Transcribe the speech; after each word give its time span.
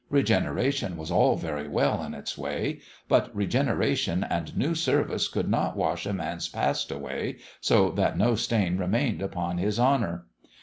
Regeneration 0.09 0.97
was 0.97 1.11
all 1.11 1.35
very 1.37 1.67
well 1.67 2.01
in 2.03 2.15
its 2.15 2.35
way; 2.35 2.79
but 3.07 3.29
regeneration 3.35 4.23
and 4.23 4.57
new 4.57 4.73
service 4.73 5.27
could 5.27 5.47
not 5.47 5.77
"wash 5.77 6.07
a 6.07 6.11
man's 6.13 6.49
past 6.49 6.89
away 6.89 7.35
so 7.59 7.91
that 7.91 8.17
no 8.17 8.33
stain 8.33 8.79
remained 8.79 9.21
upon 9.21 9.59
his 9.59 9.79
honour. 9.79 10.25